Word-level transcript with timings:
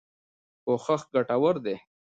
کوښښ 0.63 1.01
ګټور 1.13 1.55
دی. 1.65 1.75